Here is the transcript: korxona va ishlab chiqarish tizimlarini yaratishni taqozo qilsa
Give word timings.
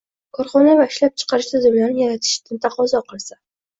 korxona 0.37 0.71
va 0.79 0.87
ishlab 0.93 1.13
chiqarish 1.23 1.49
tizimlarini 1.55 2.05
yaratishni 2.07 2.59
taqozo 2.67 3.03
qilsa 3.13 3.39